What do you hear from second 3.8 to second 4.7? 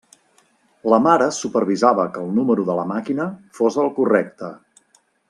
el correcte.